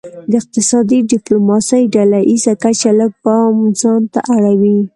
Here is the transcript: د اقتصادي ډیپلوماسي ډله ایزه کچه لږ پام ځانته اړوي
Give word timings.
د 0.29 0.31
اقتصادي 0.41 0.99
ډیپلوماسي 1.11 1.81
ډله 1.95 2.19
ایزه 2.29 2.53
کچه 2.63 2.91
لږ 2.99 3.11
پام 3.23 3.55
ځانته 3.81 4.19
اړوي 4.35 4.77